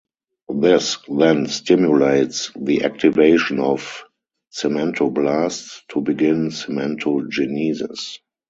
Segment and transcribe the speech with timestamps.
[0.55, 4.03] This then stimulates the activation of
[4.51, 8.17] cementoblasts to begin cementogenesis.